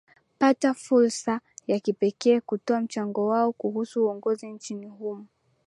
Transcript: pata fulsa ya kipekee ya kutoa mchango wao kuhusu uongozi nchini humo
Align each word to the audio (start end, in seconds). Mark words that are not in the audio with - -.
pata 0.39 0.73
fulsa 0.73 1.41
ya 1.67 1.79
kipekee 1.79 2.31
ya 2.33 2.41
kutoa 2.41 2.81
mchango 2.81 3.27
wao 3.27 3.51
kuhusu 3.53 4.05
uongozi 4.05 4.47
nchini 4.51 4.87
humo 4.87 5.27